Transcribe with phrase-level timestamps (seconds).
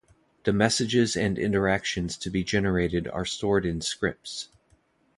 [0.45, 4.49] The messages and interactions to be generated are stored in scripts.